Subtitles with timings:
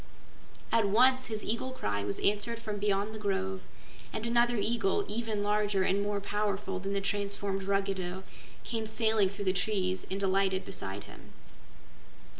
[0.71, 3.61] At once his eagle cry was answered from beyond the grove,
[4.11, 8.23] and another eagle, even larger and more powerful than the transformed Ruggedo,
[8.63, 11.33] came sailing through the trees and alighted beside him.